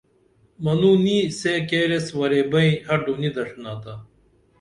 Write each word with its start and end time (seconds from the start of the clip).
موں 0.63 0.95
نِیہ 1.03 1.31
سے 1.39 1.53
کیریس 1.69 2.07
ورے 2.17 2.41
بئیں 2.51 2.75
ہڈو 2.87 3.13
نی 3.21 3.29
دڇِھنا 3.35 3.73
تا 3.83 3.93